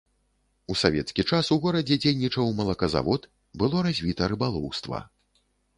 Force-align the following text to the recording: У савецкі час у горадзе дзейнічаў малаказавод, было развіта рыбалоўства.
У 0.73 0.77
савецкі 0.83 1.25
час 1.31 1.51
у 1.55 1.59
горадзе 1.65 1.99
дзейнічаў 2.05 2.49
малаказавод, 2.63 3.21
было 3.65 3.77
развіта 3.91 4.23
рыбалоўства. 4.35 5.09